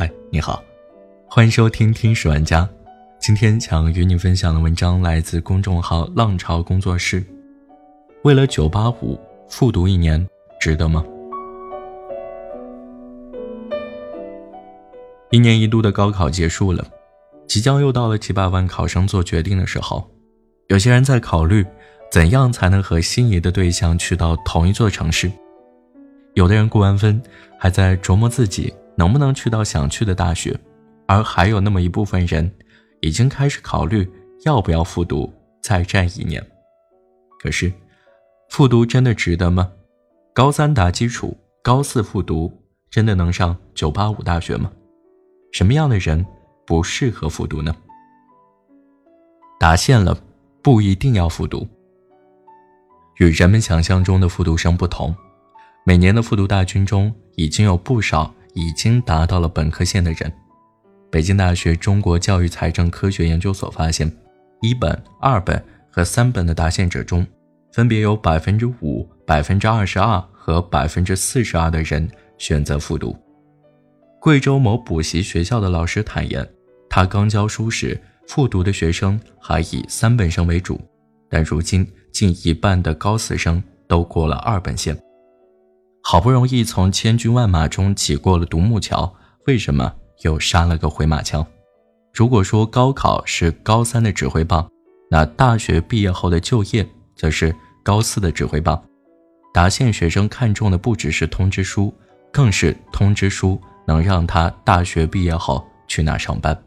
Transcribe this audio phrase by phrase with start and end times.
[0.00, 0.62] 嗨，你好，
[1.26, 2.62] 欢迎收听《听史玩家》。
[3.18, 7.26] 今天想与你分享的文章来自公众号“浪潮工作室”。
[8.22, 10.24] 为了九八五复读一年，
[10.60, 11.04] 值得吗？
[15.32, 16.86] 一年一度的高考结束了，
[17.48, 20.08] 即将又到了几百万考生做决定的时候。
[20.68, 21.66] 有些人在考虑，
[22.08, 25.28] 怎样才能和心仪的对象去到同一座城市。
[26.34, 27.20] 有的人过完分，
[27.58, 30.58] 还在琢磨自己能不能去到想去的大学，
[31.06, 32.52] 而还有那么一部分人，
[33.00, 34.10] 已经开始考虑
[34.44, 36.44] 要不要复读再战一年。
[37.38, 37.72] 可是，
[38.50, 39.70] 复读真的值得吗？
[40.34, 42.52] 高三打基础，高四复读，
[42.90, 44.68] 真的能上九八五大学吗？
[45.52, 46.26] 什么样的人
[46.66, 47.72] 不适合复读呢？
[49.60, 50.18] 答线了，
[50.60, 51.64] 不一定要复读。
[53.18, 55.14] 与人们想象中的复读生不同。
[55.84, 60.32] 每年的复读大军中，已经有不少已经达到了本科线的人。
[61.10, 64.10] 北京大学中国教育财政科学研究所发现，
[64.60, 67.24] 一本、二本和三本的达线者中，
[67.72, 73.16] 分别有百分之五、百分之二十二和百分之四十二的人选择复读。
[74.20, 76.46] 贵州某补习学校的老师坦言，
[76.90, 80.80] 他刚教书时，复读的学生还以三本生为主，
[81.30, 84.98] 但如今近一半的高四生都过了二本线。
[86.10, 89.14] 好不容易从千军万马中挤过了独木桥，
[89.46, 89.92] 为什么
[90.22, 91.46] 又杀了个回马枪？
[92.14, 94.66] 如果说高考是高三的指挥棒，
[95.10, 98.82] 那大学毕业后的就业则是高四的指挥棒。
[99.52, 101.92] 达县学生看重的不只是通知书，
[102.32, 106.58] 更是通知书能让他大学毕业后去哪上班。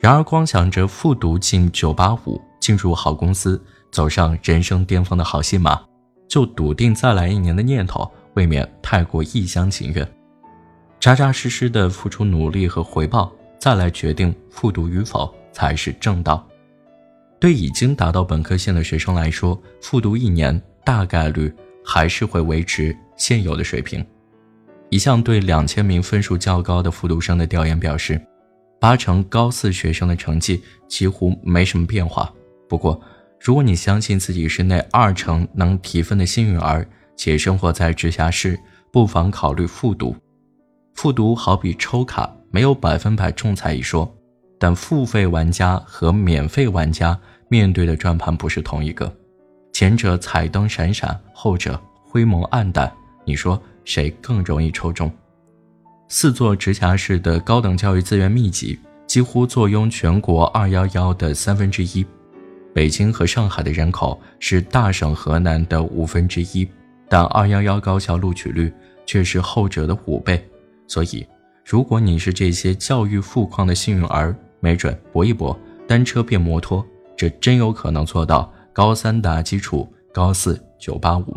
[0.00, 5.80] 然而，光想着复读进九八五，进入好公司，走上人生巅峰的好戏码。
[6.28, 10.06] 就笃定再来一年的念头，未免太过一厢情愿。
[10.98, 16.46] 扎扎实实的付出努力和回报，再来决定复读与否才是正道。
[17.38, 21.52] 对已经达到本科线的学生来说，复读一年大概率
[21.84, 24.04] 还是会维持现有的水平。
[24.88, 28.20] 一项对两千名分数较高的复读生的调研表示，
[28.80, 32.32] 八成高四学生的成绩几乎没什么变化。
[32.68, 33.00] 不过，
[33.46, 36.84] 如果你相信自己是那二成能提分的幸运儿，
[37.14, 38.58] 且生活在直辖市，
[38.90, 40.16] 不妨考虑复读。
[40.94, 44.12] 复读好比抽卡，没有百分百中彩一说，
[44.58, 49.16] 但付费玩家和免费玩家面对的转盘不是同一个，
[49.72, 52.92] 前者彩灯闪闪，后者灰蒙暗淡，
[53.24, 55.08] 你说谁更容易抽中？
[56.08, 62.04] 四座直辖市的高等教育资源密集，几乎坐拥全国“二幺幺”的三分之一。
[62.76, 66.68] 北京和上海的人口是大省河南的五分之一，
[67.08, 68.70] 但二幺幺高校录取率
[69.06, 70.46] 却是后者的五倍。
[70.86, 71.26] 所以，
[71.64, 76.84] 如果你是这些教育富矿的幸运儿，没准搏一搏，单车变摩托，
[77.16, 81.34] 这真有可能做到高三打基础，高四九八五。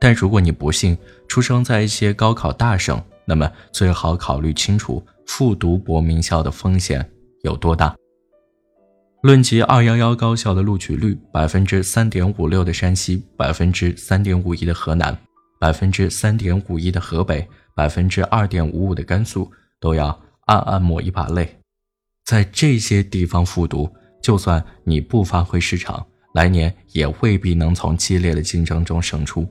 [0.00, 0.98] 但如果你不幸
[1.28, 7.08] 出生在一些高考大省，那么最好考虑清楚复读博名校的风险
[7.42, 7.94] 有多大。
[9.22, 15.16] 论及二幺幺高校的录取率，百分之三点五六的山西，百分之三点五一的河南，
[15.60, 20.06] 百分之三点五一的河北，百分之二点五五的甘肃，都要
[20.46, 21.56] 暗暗抹一把泪。
[22.24, 23.88] 在这些地方复读，
[24.20, 26.04] 就算你不发挥失常，
[26.34, 29.46] 来年也未必能从激烈的竞争中胜出。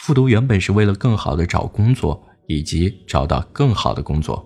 [0.00, 4.44] 复读原本是为了更好的找工作，以及找到更好的工作。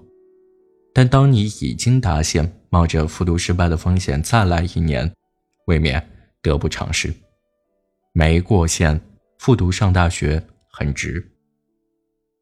[0.93, 5.13] 但当你已经达线，冒着复读失败的风险再来一年，
[5.67, 6.05] 未免
[6.43, 7.15] 得不偿失。
[8.13, 9.01] 没过线，
[9.39, 11.33] 复读上大学很值。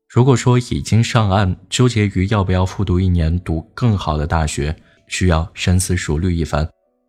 [0.09, 4.75] 如果说已经上岸，纠结于要不要复读一年读更好的大学，
[5.09, 6.67] 需要深思熟虑一番，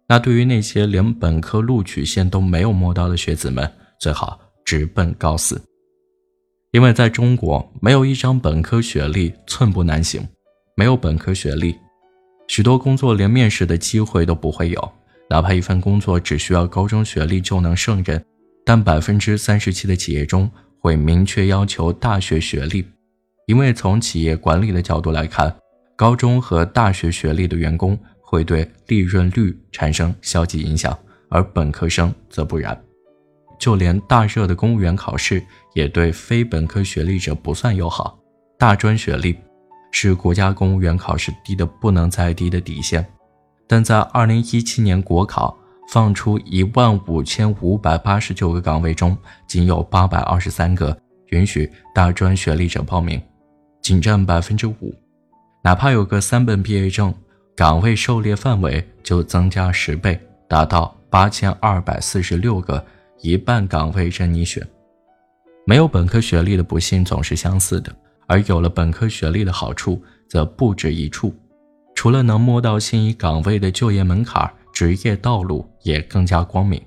[0.09, 3.72] 那对于那些连本科录取线都没有摸到的学子们，
[4.02, 5.62] 最好直奔高四，
[6.72, 10.28] 因为在中国，没有一张本科学历寸步难行。
[10.79, 11.75] 没有本科学历，
[12.47, 14.94] 许多工作连面试的机会都不会有。
[15.27, 18.24] 哪怕一份工作只需要高中学历就能胜任，
[18.63, 20.47] 但百分之三十七的企业中
[20.79, 22.85] 会明确要求大学学历，
[23.47, 25.51] 因为从企业管理的角度来看，
[25.95, 30.95] 高中和大学学历的员工会对利润率产生消极影响，
[31.30, 32.80] 而本科生则不然。
[33.57, 38.19] 就连大热的公务员考试，也对非本科学历者不算友好。
[38.59, 39.35] 大专学历。
[39.92, 43.06] 是国家公务员考试低的不能再低的底线，
[43.68, 45.57] 但在二零一七年国考
[45.89, 49.18] 放出一万五千五百八十九个岗位中，
[49.48, 50.95] 仅有八百二十三个
[51.28, 53.22] 允许大专学历者报名，
[53.81, 54.94] 仅占百分之五。
[55.63, 57.13] 哪怕有个三本毕业证，
[57.56, 62.86] 岗位狩猎范围就增加十倍，达到八千二百四十六个，
[63.22, 64.66] 一半岗位任你选。
[65.66, 67.94] 没有本科学历的不幸总是相似的，
[68.27, 71.33] 而有了本科学历的好处则不止一处。
[71.95, 76.79] 除了能摸到心仪岗位的就业门槛，职业道路也更加光明。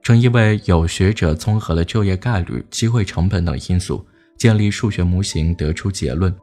[0.00, 4.06] 正因为有学者综合了就业概率、机会成本等因素，
[4.38, 6.34] 建立数学模型，得出结论：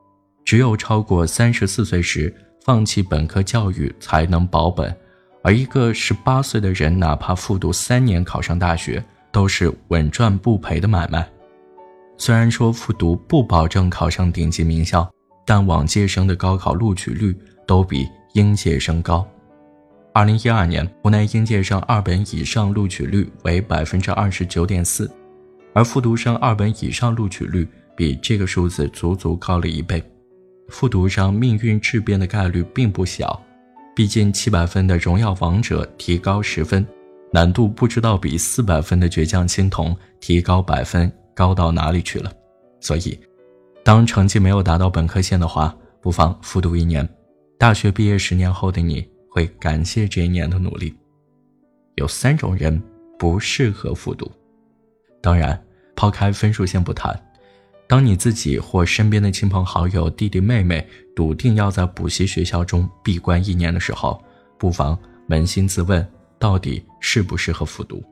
[0.44, 4.96] 只有超过三十四岁时放弃本科教育才能保本。
[5.42, 11.28] 而一个十八岁的人，哪怕复读三年考上大学，都是稳赚不赔的买卖。
[12.18, 15.10] 虽然说复读不保证考上顶级名校，
[15.46, 17.36] 但往届生的高考录取率。
[17.68, 19.28] 都比应届生高。
[20.14, 25.10] 二零一二年，湖南应届生二本以上录取率为百分之二十九点四，
[25.74, 27.68] 而复读生二本以上录取率
[27.98, 30.00] 比这个数字足足高了一倍。
[30.70, 33.42] 复读生命运质变的概率并不小，
[33.96, 36.86] 毕竟七百分的荣耀王者提高十分，
[37.32, 42.32] 难度不知道比四百分的倔强青铜提高百分高到哪里去了。
[42.80, 43.20] 所以，
[43.84, 47.08] 当成绩没有达到本科线的话，不妨复读一年。
[47.58, 50.96] 大学毕业十年后的你会感谢这一年的努力。
[51.96, 52.82] 有三种人
[53.18, 54.30] 不适合复读，
[55.22, 55.60] 当然
[55.96, 57.18] 抛开分数线不谈，
[57.88, 60.86] 当你自己或身边的亲朋好友、弟弟妹妹
[61.16, 64.22] 笃定要在补习学校中闭关一年的时候，
[64.60, 64.98] 不妨
[65.30, 66.06] 扪心自问，
[66.38, 68.04] 到底适不适合复读？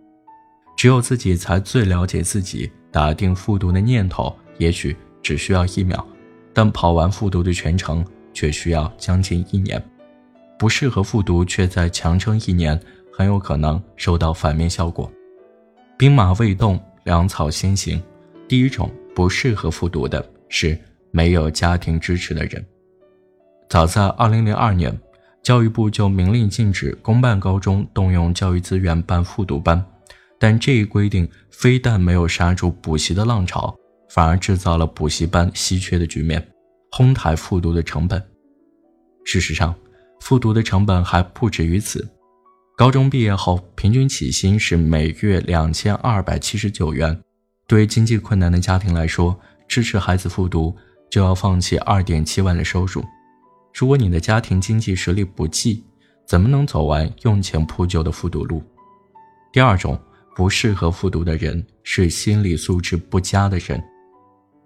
[0.84, 2.70] 只有自己才最了解自己。
[2.92, 6.06] 打定复读的念头，也许只需要一秒，
[6.52, 8.06] 但跑完复读的全程。
[8.34, 9.82] 却需要将近一年，
[10.60, 12.78] 不适合复读，却在强撑一年，
[13.14, 15.10] 很有可能收到反面效果。
[15.98, 18.04] 兵马未动，粮草先行。
[18.46, 20.78] 第一种不适合复读的是
[21.12, 22.66] 没有家庭支持的人。
[23.70, 25.00] 早在2002年，
[25.42, 29.82] 教育部就明令禁止公办高中动用教育资源办复读班，
[30.44, 33.74] 但这一规定非但没有刹住补习的浪潮，
[34.10, 36.46] 反而制造了补习班稀缺的局面。
[36.92, 38.22] 哄抬复读的成本。
[39.24, 39.74] 事实上，
[40.20, 42.06] 复读的成本还不止于此。
[42.76, 47.18] 高中毕业后，平均起薪是每月两千二百七十九元。
[47.66, 50.76] 对经济困难的家庭来说，支持孩子复读
[51.10, 53.02] 就要放弃二点七万的收入。
[53.74, 55.86] 如果你的家庭经济实力不济，
[56.28, 58.62] 怎么能走完用钱铺就的复读路？
[59.54, 59.98] 第二种
[60.36, 63.82] 不适合复读的人是心理素质不佳的人。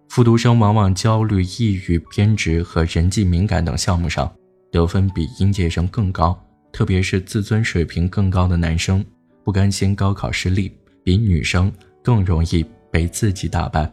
[0.09, 4.33] 复读生往往焦虑、抑郁、偏执和人际敏感等项目上
[4.71, 6.37] 得分比应届生更高，
[6.71, 9.03] 特别是自尊水平更高的男生，
[9.43, 10.71] 不甘心高考失利，
[11.03, 11.71] 比女生
[12.01, 13.91] 更容易被自己打败。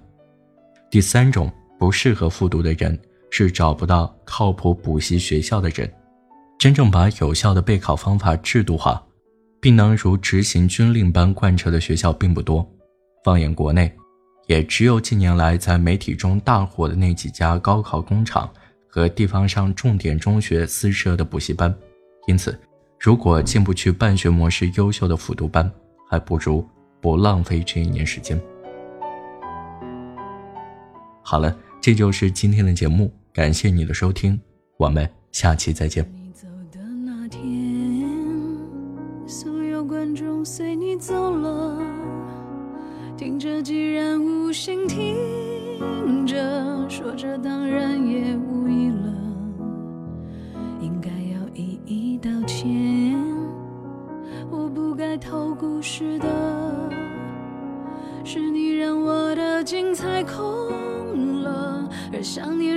[0.89, 2.97] 第三种不适合复读的人
[3.31, 5.93] 是找不到靠谱补习学校的人，
[6.57, 9.05] 真正把有效的备考方法制度化，
[9.65, 12.71] 并能如执行军令般贯彻的学校并不多。
[13.25, 13.91] 放眼国内。
[14.47, 18.47] 也只有近年来在媒体中大火的那几家高考工厂
[18.87, 21.75] 和地方上重点中学私设的补习班，
[22.27, 22.61] 因此，
[23.01, 25.73] 如果进不去办学模式优秀的复读班，
[26.11, 26.63] 还不如
[27.01, 28.39] 不浪费这一年时间。
[31.23, 34.39] 好了，这就是今天的节目，感谢你的收听，
[34.77, 36.24] 我们下期再见。
[40.45, 41.79] 随你走了。
[43.17, 45.17] 听着，既然无心听
[46.27, 46.37] 着，
[46.89, 49.15] 说着当然也无意了，
[50.81, 53.17] 应该要一一道歉。
[54.51, 56.29] 我不该偷故事的，
[58.25, 62.74] 是你让我的精彩空了，而想念。